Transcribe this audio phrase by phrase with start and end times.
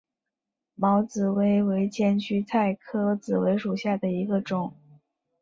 [0.73, 4.73] 毛紫薇为千屈菜科紫薇属下的一个种。